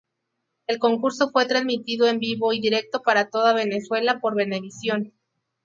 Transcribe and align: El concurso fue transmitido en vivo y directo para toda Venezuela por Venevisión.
El 0.65 0.79
concurso 0.79 1.29
fue 1.29 1.45
transmitido 1.45 2.07
en 2.07 2.17
vivo 2.17 2.53
y 2.53 2.59
directo 2.59 3.03
para 3.03 3.29
toda 3.29 3.53
Venezuela 3.53 4.19
por 4.19 4.33
Venevisión. 4.35 5.13